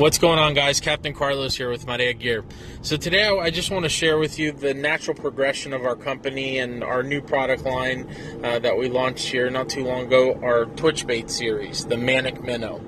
What's 0.00 0.16
going 0.16 0.38
on, 0.38 0.54
guys? 0.54 0.80
Captain 0.80 1.12
Carlos 1.12 1.54
here 1.54 1.68
with 1.68 1.84
Marea 1.84 2.18
Gear. 2.18 2.42
So 2.80 2.96
today, 2.96 3.28
I 3.28 3.50
just 3.50 3.70
want 3.70 3.82
to 3.82 3.90
share 3.90 4.16
with 4.16 4.38
you 4.38 4.50
the 4.50 4.72
natural 4.72 5.14
progression 5.14 5.74
of 5.74 5.84
our 5.84 5.94
company 5.94 6.56
and 6.56 6.82
our 6.82 7.02
new 7.02 7.20
product 7.20 7.64
line 7.64 8.08
uh, 8.42 8.60
that 8.60 8.78
we 8.78 8.88
launched 8.88 9.28
here 9.28 9.50
not 9.50 9.68
too 9.68 9.84
long 9.84 10.06
ago. 10.06 10.40
Our 10.42 10.64
Twitch 10.64 11.06
bait 11.06 11.28
series, 11.30 11.84
the 11.84 11.98
Manic 11.98 12.42
Minnow. 12.42 12.80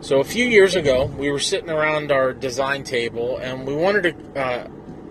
So 0.00 0.18
a 0.18 0.24
few 0.24 0.44
years 0.44 0.74
ago, 0.74 1.04
we 1.04 1.30
were 1.30 1.38
sitting 1.38 1.70
around 1.70 2.10
our 2.10 2.32
design 2.32 2.82
table 2.82 3.36
and 3.36 3.64
we 3.64 3.76
wanted 3.76 4.34
to 4.34 4.40
uh, 4.40 4.68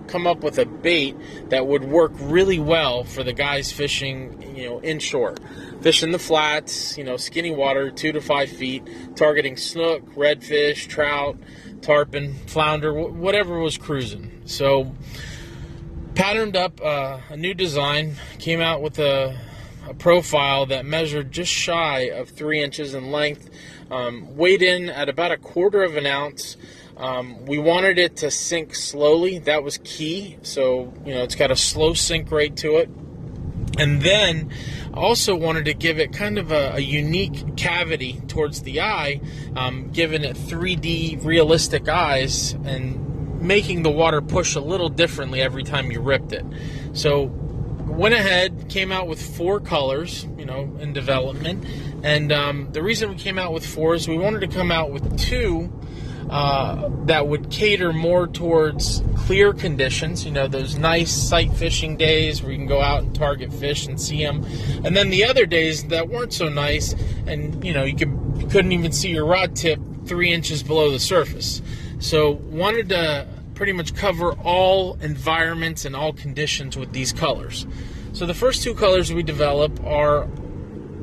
come 0.08 0.28
up 0.28 0.42
with 0.42 0.58
a 0.58 0.66
bait 0.66 1.16
that 1.50 1.68
would 1.68 1.84
work 1.84 2.12
really 2.20 2.60
well 2.60 3.04
for 3.04 3.24
the 3.24 3.34
guys 3.34 3.72
fishing, 3.72 4.56
you 4.56 4.70
know, 4.70 4.82
inshore 4.82 5.36
fishing 5.86 6.12
the 6.12 6.18
flats, 6.18 6.98
you 6.98 7.04
know, 7.04 7.16
skinny 7.16 7.52
water, 7.52 7.92
two 7.92 8.12
to 8.12 8.20
five 8.20 8.50
feet, 8.50 8.82
targeting 9.16 9.56
snook, 9.56 10.04
redfish, 10.16 10.88
trout, 10.88 11.38
tarpon, 11.82 12.34
flounder, 12.48 12.92
whatever 12.92 13.60
was 13.60 13.78
cruising. 13.78 14.42
So, 14.46 14.96
patterned 16.16 16.56
up 16.56 16.82
uh, 16.82 17.20
a 17.30 17.38
new 17.38 17.54
design, 17.54 18.16
came 18.40 18.62
out 18.62 18.82
with 18.82 18.98
a, 18.98 19.40
a, 19.88 19.94
profile 19.94 20.66
that 20.66 20.86
measured 20.86 21.32
just 21.32 21.52
shy 21.52 22.10
of 22.10 22.30
three 22.30 22.64
inches 22.64 22.96
in 22.96 23.12
length, 23.12 23.52
um, 23.92 24.36
weighed 24.36 24.64
in 24.64 24.90
at 24.90 25.08
about 25.08 25.32
a 25.32 25.38
quarter 25.38 25.84
of 25.84 25.98
an 25.98 26.08
ounce. 26.08 26.58
Um, 26.98 27.46
we 27.46 27.58
wanted 27.58 27.98
it 27.98 28.18
to 28.18 28.32
sink 28.32 28.74
slowly. 28.74 29.40
That 29.40 29.64
was 29.64 29.78
key. 29.84 30.38
So, 30.44 30.94
you 31.06 31.14
know, 31.14 31.24
it's 31.24 31.36
got 31.36 31.52
a 31.52 31.56
slow 31.56 31.94
sink 31.94 32.32
rate 32.32 32.58
to 32.58 32.78
it. 32.78 32.90
And 33.78 34.02
then 34.02 34.52
also 34.94 35.36
wanted 35.36 35.66
to 35.66 35.74
give 35.74 36.00
it 36.00 36.14
kind 36.14 36.38
of 36.38 36.52
a, 36.52 36.76
a 36.76 36.80
unique 36.80 37.58
cavity 37.58 38.22
towards 38.28 38.62
the 38.62 38.80
eye, 38.80 39.20
um, 39.58 39.92
giving 39.92 40.24
it 40.24 40.38
3D 40.38 41.26
realistic 41.26 41.90
eyes 41.90 42.54
and 42.54 43.42
making 43.42 43.84
the 43.84 43.92
water 43.92 44.22
push 44.22 44.56
a 44.56 44.62
little 44.62 44.90
differently 44.90 45.42
every 45.42 45.64
time 45.64 45.92
you 45.92 46.00
ripped 46.00 46.32
it. 46.32 46.46
So 46.94 47.24
went 47.86 48.14
ahead, 48.14 48.70
came 48.70 48.92
out 48.92 49.08
with 49.08 49.22
four 49.22 49.60
colors, 49.60 50.26
you 50.38 50.46
know, 50.46 50.76
in 50.80 50.94
development. 50.94 51.66
And 52.04 52.32
um, 52.32 52.72
the 52.72 52.82
reason 52.82 53.10
we 53.10 53.16
came 53.16 53.38
out 53.38 53.54
with 53.54 53.66
four 53.66 53.96
is 53.96 54.08
we 54.08 54.18
wanted 54.18 54.42
to 54.42 54.48
come 54.48 54.72
out 54.72 54.92
with 54.92 55.18
two 55.18 55.72
uh, 56.30 56.90
that 57.06 57.28
would 57.28 57.50
cater 57.52 57.94
more 57.94 58.28
towards 58.28 59.04
clear 59.16 59.54
conditions, 59.54 60.26
you 60.26 60.32
know, 60.32 60.48
those 60.48 60.78
nice 60.78 61.12
sight 61.12 61.54
fishing 61.54 61.98
days 61.98 62.42
where 62.42 62.52
you 62.52 62.58
can 62.58 62.68
go 62.68 62.82
out 62.82 63.04
and 63.04 63.14
target 63.14 63.54
fish 63.54 63.86
and 63.86 64.02
see 64.02 64.24
them. 64.24 64.44
And 64.84 64.96
then 64.96 65.10
the 65.10 65.26
other 65.26 65.46
days 65.46 65.86
that 65.86 66.10
weren't 66.10 66.34
so 66.34 66.50
nice 66.50 66.94
and, 67.28 67.64
you 67.64 67.74
know, 67.74 67.84
you, 67.84 67.96
could, 67.96 68.10
you 68.38 68.48
couldn't 68.48 68.72
even 68.72 68.92
see 68.92 69.10
your 69.10 69.26
rod 69.26 69.56
tip 69.56 69.80
three 70.06 70.32
inches 70.32 70.64
below 70.64 70.92
the 70.92 71.00
surface. 71.00 71.62
So, 72.00 72.32
wanted 72.32 72.90
to 72.90 73.28
pretty 73.54 73.72
much 73.72 73.96
cover 73.96 74.34
all 74.34 74.96
environments 75.02 75.86
and 75.86 75.96
all 75.96 76.12
conditions 76.12 76.76
with 76.76 76.92
these 76.92 77.14
colors. 77.14 77.66
So, 78.14 78.26
the 78.26 78.34
first 78.34 78.64
two 78.64 78.74
colors 78.74 79.14
we 79.14 79.24
develop 79.24 79.84
are 79.84 80.28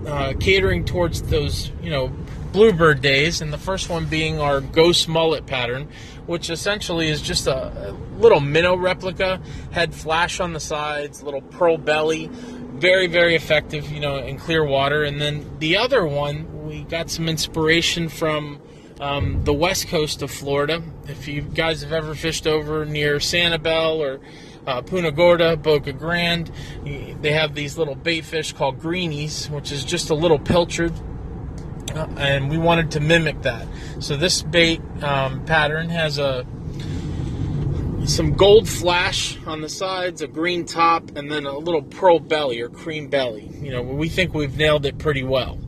uh, 0.07 0.35
catering 0.39 0.85
towards 0.85 1.23
those, 1.23 1.71
you 1.83 1.91
know, 1.91 2.13
bluebird 2.53 3.01
days, 3.01 3.41
and 3.41 3.53
the 3.53 3.59
first 3.59 3.89
one 3.89 4.07
being 4.07 4.41
our 4.41 4.61
ghost 4.61 5.09
mullet 5.09 5.47
pattern, 5.47 5.89
which 6.27 6.51
essentially 6.51 7.09
is 7.09 7.23
just 7.23 7.47
a, 7.47 7.97
little 8.19 8.41
minnow 8.41 8.77
replica, 8.77 9.41
head 9.73 9.93
flash 9.93 10.39
on 10.39 10.53
the 10.53 10.61
sides, 10.61 11.23
little 11.23 11.41
pearl 11.41 11.77
belly, 11.77 12.29
very 12.31 13.07
very 13.07 13.35
effective, 13.35 13.91
you 13.91 14.01
know, 14.01 14.17
in 14.17 14.39
clear 14.39 14.65
water. 14.65 15.03
And 15.03 15.21
then 15.21 15.59
the 15.59 15.77
other 15.77 16.07
one, 16.07 16.67
we 16.67 16.85
got 16.85 17.11
some 17.11 17.29
inspiration 17.29 18.09
from. 18.09 18.61
Um, 19.01 19.43
the 19.43 19.53
west 19.53 19.89
coast 19.89 20.23
of 20.23 20.31
Florida. 20.31 20.81
If 21.09 21.27
you 21.27 21.43
guys 21.43 21.83
have 21.83 21.93
ever 21.93 22.15
fished 22.15 22.47
over 22.47 22.85
near 22.85 23.17
Sanibel 23.17 23.97
or 23.97 24.21
uh, 24.65 24.81
Punta 24.83 25.11
Gorda, 25.11 25.57
Boca 25.57 25.93
Grande, 25.93 26.53
they 26.85 27.33
have 27.33 27.57
these 27.57 27.77
little 27.77 27.97
bait 27.97 28.25
fish 28.25 28.53
called 28.53 28.79
greenies, 28.79 29.51
which 29.51 29.73
is 29.73 29.85
just 29.85 30.11
a 30.11 30.15
little 30.15 30.39
pilchard 30.39 30.93
and 31.97 32.51
we 32.51 32.59
wanted 32.59 32.91
to 32.93 33.01
mimic 33.01 33.43
that. 33.43 33.67
So 34.01 34.17
this 34.17 34.43
bait 34.43 34.81
um, 35.03 35.45
pattern 35.45 35.89
has 35.89 36.19
a 36.19 36.47
some 38.07 38.35
gold 38.35 38.69
flash 38.69 39.39
on 39.47 39.61
the 39.61 39.69
sides, 39.69 40.23
a 40.23 40.27
green 40.27 40.65
top, 40.65 41.17
and 41.17 41.31
then 41.31 41.47
a 41.47 41.57
little 41.57 41.83
pearl 41.83 42.19
belly 42.19 42.61
or 42.61 42.69
cream 42.69 43.09
belly. 43.09 43.49
You 43.61 43.71
know, 43.71 43.83
we 43.83 44.09
think 44.09 44.35
we've 44.35 44.57
nailed 44.57 44.87
it 44.87 44.99
pretty 44.99 45.23
well. 45.23 45.59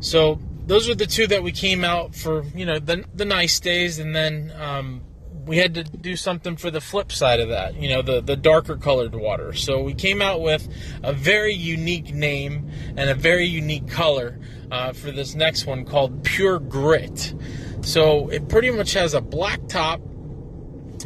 So 0.00 0.38
those 0.66 0.88
are 0.88 0.94
the 0.94 1.06
two 1.06 1.26
that 1.26 1.42
we 1.42 1.52
came 1.52 1.84
out 1.84 2.14
for. 2.14 2.44
You 2.54 2.66
know, 2.66 2.78
the 2.78 3.04
the 3.14 3.24
nice 3.24 3.58
days, 3.60 3.98
and 3.98 4.14
then 4.14 4.52
um, 4.58 5.02
we 5.44 5.58
had 5.58 5.74
to 5.74 5.84
do 5.84 6.16
something 6.16 6.56
for 6.56 6.70
the 6.70 6.80
flip 6.80 7.10
side 7.10 7.40
of 7.40 7.48
that. 7.48 7.74
You 7.74 7.88
know, 7.88 8.02
the 8.02 8.20
the 8.20 8.36
darker 8.36 8.76
colored 8.76 9.14
water. 9.14 9.52
So 9.52 9.82
we 9.82 9.94
came 9.94 10.22
out 10.22 10.40
with 10.40 10.68
a 11.02 11.12
very 11.12 11.54
unique 11.54 12.14
name 12.14 12.70
and 12.96 13.10
a 13.10 13.14
very 13.14 13.46
unique 13.46 13.88
color 13.88 14.38
uh, 14.70 14.92
for 14.92 15.10
this 15.10 15.34
next 15.34 15.66
one 15.66 15.84
called 15.84 16.22
Pure 16.24 16.60
Grit. 16.60 17.34
So 17.82 18.28
it 18.28 18.48
pretty 18.48 18.70
much 18.70 18.92
has 18.94 19.14
a 19.14 19.20
black 19.20 19.66
top 19.68 20.00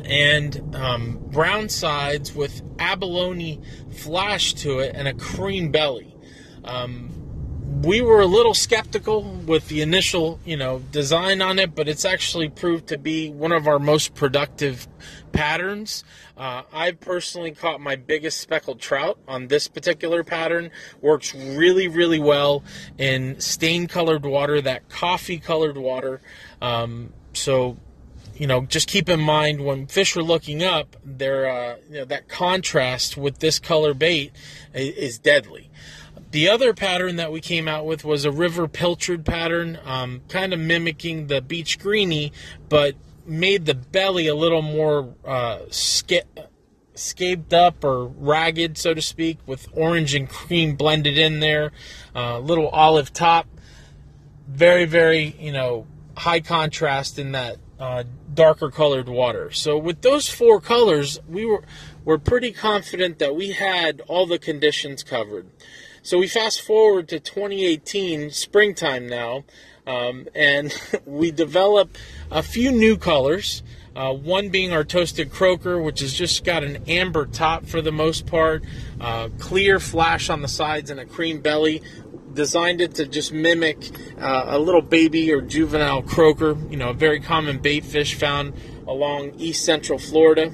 and 0.04 0.74
um, 0.74 1.18
brown 1.30 1.68
sides 1.68 2.34
with 2.34 2.62
abalone 2.78 3.60
flash 3.90 4.54
to 4.54 4.78
it 4.80 4.94
and 4.94 5.08
a 5.08 5.14
cream 5.14 5.70
belly. 5.70 6.14
Um, 6.64 7.10
we 7.82 8.00
were 8.00 8.20
a 8.20 8.26
little 8.26 8.54
skeptical 8.54 9.22
with 9.22 9.68
the 9.68 9.80
initial, 9.80 10.38
you 10.44 10.56
know, 10.56 10.80
design 10.92 11.42
on 11.42 11.58
it, 11.58 11.74
but 11.74 11.88
it's 11.88 12.04
actually 12.04 12.48
proved 12.48 12.86
to 12.88 12.98
be 12.98 13.28
one 13.28 13.52
of 13.52 13.66
our 13.66 13.78
most 13.78 14.14
productive 14.14 14.86
patterns. 15.32 16.04
Uh, 16.36 16.62
I've 16.72 17.00
personally 17.00 17.50
caught 17.50 17.80
my 17.80 17.96
biggest 17.96 18.40
speckled 18.40 18.80
trout 18.80 19.18
on 19.26 19.48
this 19.48 19.68
particular 19.68 20.22
pattern. 20.22 20.70
Works 21.00 21.34
really, 21.34 21.88
really 21.88 22.18
well 22.18 22.62
in 22.98 23.40
stain 23.40 23.86
colored 23.86 24.24
water, 24.24 24.60
that 24.60 24.88
coffee 24.88 25.38
colored 25.38 25.76
water. 25.76 26.20
Um, 26.62 27.12
so, 27.32 27.76
you 28.36 28.46
know, 28.46 28.62
just 28.62 28.88
keep 28.88 29.08
in 29.08 29.20
mind 29.20 29.64
when 29.64 29.86
fish 29.86 30.16
are 30.16 30.22
looking 30.22 30.62
up, 30.62 30.96
they're, 31.04 31.46
uh, 31.46 31.76
you 31.90 31.98
know, 31.98 32.04
that 32.06 32.28
contrast 32.28 33.16
with 33.16 33.40
this 33.40 33.58
color 33.58 33.92
bait 33.92 34.32
is 34.72 35.18
deadly. 35.18 35.70
The 36.36 36.50
other 36.50 36.74
pattern 36.74 37.16
that 37.16 37.32
we 37.32 37.40
came 37.40 37.66
out 37.66 37.86
with 37.86 38.04
was 38.04 38.26
a 38.26 38.30
river 38.30 38.68
pilchard 38.68 39.24
pattern, 39.24 39.78
um, 39.86 40.20
kind 40.28 40.52
of 40.52 40.60
mimicking 40.60 41.28
the 41.28 41.40
beach 41.40 41.78
greenie, 41.78 42.30
but 42.68 42.94
made 43.24 43.64
the 43.64 43.72
belly 43.72 44.26
a 44.26 44.34
little 44.34 44.60
more 44.60 45.14
uh, 45.24 45.60
sca- 45.70 46.26
scaped 46.94 47.54
up 47.54 47.82
or 47.82 48.08
ragged, 48.08 48.76
so 48.76 48.92
to 48.92 49.00
speak, 49.00 49.38
with 49.46 49.66
orange 49.72 50.14
and 50.14 50.28
cream 50.28 50.76
blended 50.76 51.16
in 51.16 51.40
there. 51.40 51.72
Uh, 52.14 52.38
little 52.38 52.68
olive 52.68 53.14
top, 53.14 53.46
very, 54.46 54.84
very, 54.84 55.34
you 55.40 55.52
know, 55.52 55.86
high 56.18 56.40
contrast 56.40 57.18
in 57.18 57.32
that 57.32 57.56
uh, 57.80 58.04
darker 58.34 58.70
colored 58.70 59.08
water. 59.08 59.50
So 59.52 59.78
with 59.78 60.02
those 60.02 60.28
four 60.28 60.60
colors, 60.60 61.18
we 61.26 61.46
were 61.46 61.64
we're 62.04 62.18
pretty 62.18 62.52
confident 62.52 63.20
that 63.20 63.34
we 63.34 63.52
had 63.52 64.02
all 64.06 64.26
the 64.26 64.38
conditions 64.38 65.02
covered. 65.02 65.50
So 66.06 66.18
we 66.18 66.28
fast 66.28 66.62
forward 66.62 67.08
to 67.08 67.18
2018, 67.18 68.30
springtime 68.30 69.08
now, 69.08 69.42
um, 69.88 70.28
and 70.36 70.72
we 71.04 71.32
develop 71.32 71.98
a 72.30 72.44
few 72.44 72.70
new 72.70 72.96
colors. 72.96 73.64
Uh, 73.96 74.12
one 74.14 74.50
being 74.50 74.72
our 74.72 74.84
toasted 74.84 75.32
croaker, 75.32 75.82
which 75.82 75.98
has 75.98 76.14
just 76.14 76.44
got 76.44 76.62
an 76.62 76.84
amber 76.86 77.26
top 77.26 77.66
for 77.66 77.82
the 77.82 77.90
most 77.90 78.24
part, 78.24 78.62
uh, 79.00 79.30
clear 79.40 79.80
flash 79.80 80.30
on 80.30 80.42
the 80.42 80.48
sides, 80.48 80.90
and 80.90 81.00
a 81.00 81.04
cream 81.04 81.40
belly. 81.40 81.82
Designed 82.32 82.80
it 82.80 82.94
to 82.94 83.06
just 83.06 83.32
mimic 83.32 83.90
uh, 84.20 84.44
a 84.46 84.60
little 84.60 84.82
baby 84.82 85.32
or 85.32 85.40
juvenile 85.40 86.02
croaker, 86.02 86.56
you 86.70 86.76
know, 86.76 86.90
a 86.90 86.94
very 86.94 87.18
common 87.18 87.58
bait 87.58 87.84
fish 87.84 88.14
found 88.14 88.54
along 88.86 89.32
east 89.40 89.64
central 89.64 89.98
Florida. 89.98 90.52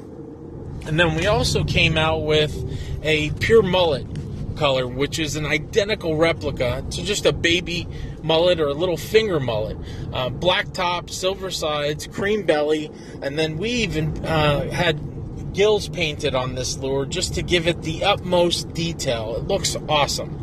And 0.87 0.99
then 0.99 1.15
we 1.15 1.27
also 1.27 1.63
came 1.63 1.99
out 1.99 2.23
with 2.23 2.57
a 3.03 3.33
pure 3.33 3.63
mullet 3.63 4.07
color, 4.53 4.87
which 4.87 5.19
is 5.19 5.37
an 5.37 5.47
identical 5.47 6.17
replica 6.17 6.85
to 6.91 7.03
just 7.03 7.27
a 7.27 7.33
baby 7.33 7.87
mullet 8.23 8.61
or 8.61 8.69
a 8.69 8.75
little 8.75 8.97
finger 8.97 9.41
mullet. 9.41 9.77
Uh, 10.13 10.29
black 10.29 10.73
top, 10.73 11.11
silver 11.11 11.51
sides, 11.51 12.07
cream 12.07 12.45
belly, 12.45 12.91
and 13.23 13.39
then 13.39 13.59
we 13.59 13.71
even 13.71 14.25
uh, 14.25 14.71
had 14.71 15.53
gills 15.53 15.89
painted 15.89 16.35
on 16.35 16.55
this 16.55 16.79
lure 16.79 17.05
just 17.05 17.35
to 17.35 17.43
give 17.43 17.67
it 17.67 17.83
the 17.83 18.05
utmost 18.05 18.73
detail. 18.73 19.37
It 19.37 19.45
looks 19.45 19.77
awesome. 19.89 20.41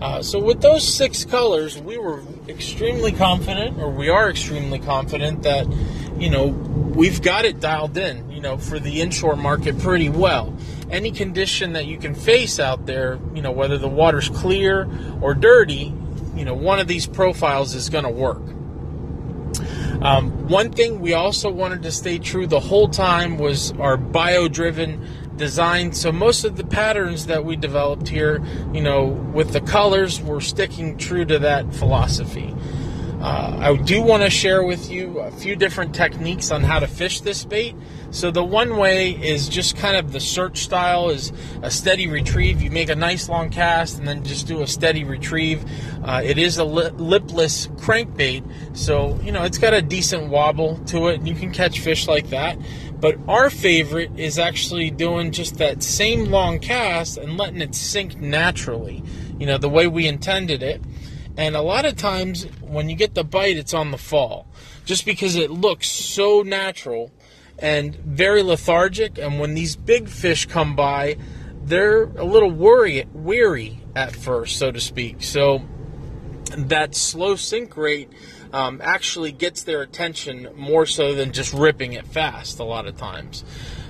Uh, 0.00 0.20
so 0.20 0.38
with 0.40 0.60
those 0.60 0.86
six 0.86 1.24
colors, 1.24 1.78
we 1.80 1.96
were 1.96 2.22
extremely 2.48 3.12
confident, 3.12 3.78
or 3.78 3.88
we 3.90 4.08
are 4.08 4.28
extremely 4.28 4.80
confident 4.80 5.44
that, 5.44 5.66
you 6.18 6.28
know, 6.28 6.46
we've 6.46 7.22
got 7.22 7.44
it 7.44 7.60
dialed 7.60 7.96
in, 7.96 8.28
you 8.30 8.40
know, 8.40 8.58
for 8.58 8.80
the 8.80 9.00
inshore 9.00 9.36
market 9.36 9.78
pretty 9.78 10.08
well. 10.08 10.56
Any 10.92 11.10
condition 11.10 11.72
that 11.72 11.86
you 11.86 11.98
can 11.98 12.14
face 12.14 12.60
out 12.60 12.86
there, 12.86 13.18
you 13.34 13.42
know, 13.42 13.50
whether 13.50 13.78
the 13.78 13.88
water's 13.88 14.28
clear 14.28 14.88
or 15.20 15.34
dirty, 15.34 15.94
you 16.36 16.44
know, 16.44 16.54
one 16.54 16.78
of 16.78 16.86
these 16.86 17.06
profiles 17.06 17.74
is 17.74 17.88
going 17.88 18.04
to 18.04 18.10
work. 18.10 18.42
Um, 20.02 20.48
one 20.48 20.72
thing 20.72 21.00
we 21.00 21.12
also 21.14 21.50
wanted 21.50 21.82
to 21.84 21.92
stay 21.92 22.18
true 22.18 22.46
the 22.46 22.60
whole 22.60 22.88
time 22.88 23.38
was 23.38 23.72
our 23.78 23.96
bio 23.96 24.48
driven 24.48 25.08
design. 25.36 25.92
So 25.92 26.12
most 26.12 26.44
of 26.44 26.56
the 26.56 26.64
patterns 26.64 27.26
that 27.26 27.44
we 27.44 27.56
developed 27.56 28.08
here, 28.08 28.42
you 28.72 28.80
know, 28.80 29.06
with 29.06 29.52
the 29.52 29.60
colors, 29.60 30.20
we're 30.20 30.40
sticking 30.40 30.98
true 30.98 31.24
to 31.24 31.38
that 31.38 31.72
philosophy. 31.72 32.54
Uh, 33.20 33.56
I 33.60 33.76
do 33.76 34.02
want 34.02 34.24
to 34.24 34.30
share 34.30 34.64
with 34.64 34.90
you 34.90 35.20
a 35.20 35.30
few 35.30 35.54
different 35.54 35.94
techniques 35.94 36.50
on 36.50 36.64
how 36.64 36.80
to 36.80 36.88
fish 36.88 37.20
this 37.20 37.44
bait. 37.44 37.76
So 38.12 38.30
the 38.30 38.44
one 38.44 38.76
way 38.76 39.12
is 39.12 39.48
just 39.48 39.74
kind 39.74 39.96
of 39.96 40.12
the 40.12 40.20
search 40.20 40.58
style 40.58 41.08
is 41.08 41.32
a 41.62 41.70
steady 41.70 42.08
retrieve. 42.08 42.60
You 42.60 42.70
make 42.70 42.90
a 42.90 42.94
nice 42.94 43.26
long 43.26 43.48
cast 43.48 43.98
and 43.98 44.06
then 44.06 44.22
just 44.22 44.46
do 44.46 44.60
a 44.60 44.66
steady 44.66 45.02
retrieve. 45.02 45.64
Uh, 46.04 46.20
it 46.22 46.36
is 46.36 46.58
a 46.58 46.64
li- 46.64 46.90
lipless 46.90 47.68
crankbait, 47.68 48.44
so 48.76 49.18
you 49.22 49.32
know 49.32 49.44
it's 49.44 49.56
got 49.56 49.72
a 49.72 49.80
decent 49.80 50.28
wobble 50.28 50.76
to 50.88 51.08
it, 51.08 51.20
and 51.20 51.26
you 51.26 51.34
can 51.34 51.50
catch 51.52 51.80
fish 51.80 52.06
like 52.06 52.28
that. 52.28 52.58
But 53.00 53.16
our 53.28 53.48
favorite 53.48 54.10
is 54.18 54.38
actually 54.38 54.90
doing 54.90 55.32
just 55.32 55.56
that 55.56 55.82
same 55.82 56.26
long 56.26 56.58
cast 56.58 57.16
and 57.16 57.38
letting 57.38 57.62
it 57.62 57.74
sink 57.74 58.18
naturally. 58.18 59.02
You 59.38 59.46
know 59.46 59.56
the 59.56 59.70
way 59.70 59.86
we 59.86 60.06
intended 60.06 60.62
it. 60.62 60.82
And 61.38 61.56
a 61.56 61.62
lot 61.62 61.86
of 61.86 61.96
times 61.96 62.44
when 62.60 62.90
you 62.90 62.94
get 62.94 63.14
the 63.14 63.24
bite, 63.24 63.56
it's 63.56 63.72
on 63.72 63.90
the 63.90 63.96
fall, 63.96 64.46
just 64.84 65.06
because 65.06 65.34
it 65.34 65.50
looks 65.50 65.88
so 65.90 66.42
natural 66.42 67.10
and 67.58 67.94
very 67.96 68.42
lethargic. 68.42 69.18
And 69.18 69.38
when 69.38 69.54
these 69.54 69.76
big 69.76 70.08
fish 70.08 70.46
come 70.46 70.74
by, 70.76 71.16
they're 71.64 72.04
a 72.04 72.24
little 72.24 72.50
worry, 72.50 73.04
weary 73.12 73.78
at 73.94 74.14
first, 74.14 74.58
so 74.58 74.72
to 74.72 74.80
speak. 74.80 75.22
So 75.22 75.62
that 76.56 76.94
slow 76.94 77.36
sink 77.36 77.76
rate 77.76 78.10
um, 78.52 78.80
actually 78.82 79.32
gets 79.32 79.62
their 79.62 79.82
attention 79.82 80.48
more 80.56 80.86
so 80.86 81.14
than 81.14 81.32
just 81.32 81.52
ripping 81.52 81.94
it 81.94 82.06
fast 82.06 82.58
a 82.58 82.64
lot 82.64 82.86
of 82.86 82.96
times. 82.96 83.44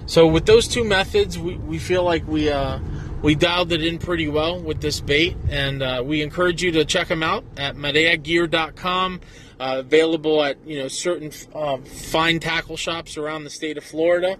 So 0.06 0.26
with 0.26 0.46
those 0.46 0.68
two 0.68 0.84
methods, 0.84 1.38
we, 1.38 1.56
we 1.56 1.78
feel 1.78 2.04
like 2.04 2.26
we 2.26 2.50
uh, 2.50 2.78
we 3.22 3.34
dialed 3.34 3.72
it 3.72 3.84
in 3.84 3.98
pretty 3.98 4.28
well 4.28 4.60
with 4.60 4.80
this 4.80 5.00
bait, 5.00 5.36
and 5.48 5.82
uh, 5.82 6.02
we 6.04 6.22
encourage 6.22 6.62
you 6.62 6.72
to 6.72 6.84
check 6.84 7.08
them 7.08 7.22
out 7.22 7.44
at 7.56 7.76
mareagear.com. 7.76 9.20
Uh, 9.60 9.76
available 9.78 10.42
at 10.42 10.56
you 10.66 10.76
know 10.76 10.88
certain 10.88 11.30
uh, 11.54 11.76
fine 11.78 12.40
tackle 12.40 12.76
shops 12.76 13.16
around 13.16 13.44
the 13.44 13.50
state 13.50 13.78
of 13.78 13.84
Florida. 13.84 14.36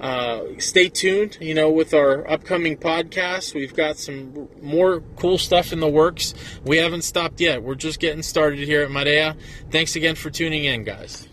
Uh, 0.00 0.44
stay 0.58 0.88
tuned, 0.88 1.36
you 1.40 1.54
know, 1.54 1.70
with 1.70 1.92
our 1.92 2.28
upcoming 2.28 2.76
podcast. 2.76 3.54
We've 3.54 3.74
got 3.74 3.98
some 3.98 4.48
more 4.62 5.02
cool 5.16 5.36
stuff 5.36 5.72
in 5.72 5.80
the 5.80 5.88
works. 5.88 6.32
We 6.64 6.78
haven't 6.78 7.02
stopped 7.02 7.40
yet. 7.40 7.62
We're 7.62 7.74
just 7.74 8.00
getting 8.00 8.22
started 8.22 8.60
here 8.60 8.82
at 8.82 8.90
Marea. 8.90 9.36
Thanks 9.70 9.94
again 9.94 10.14
for 10.14 10.30
tuning 10.30 10.64
in, 10.64 10.84
guys. 10.84 11.28